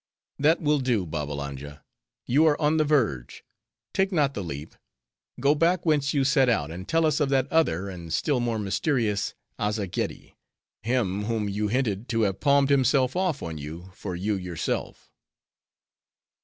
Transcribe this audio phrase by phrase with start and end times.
[0.39, 1.83] "That will do, Babbalanja;
[2.25, 3.45] you are on the verge,
[3.93, 4.73] take not the leap!
[5.39, 8.57] Go back whence you set out, and tell us of that other, and still more
[8.57, 10.33] mysterious Azzageddi;
[10.81, 15.11] him whom you hinted to have palmed himself off on you for you yourself."